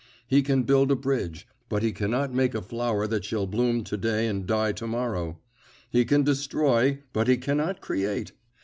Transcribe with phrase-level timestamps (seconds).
[0.27, 3.97] He can build a bridge, but he cannot make a flower that shall bloom to
[3.97, 5.37] day and die to morrow.
[5.91, 8.31] He can destroy, but he cannot create.